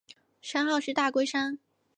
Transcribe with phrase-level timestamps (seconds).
[0.41, 1.59] 山号是大龟山。